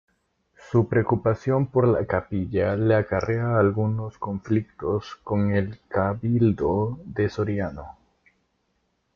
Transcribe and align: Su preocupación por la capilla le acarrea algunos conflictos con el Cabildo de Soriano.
Su 0.71 0.87
preocupación 0.87 1.67
por 1.67 1.87
la 1.87 2.07
capilla 2.07 2.75
le 2.75 2.95
acarrea 2.95 3.59
algunos 3.59 4.17
conflictos 4.17 5.13
con 5.23 5.51
el 5.53 5.79
Cabildo 5.89 6.97
de 7.05 7.29
Soriano. 7.29 7.99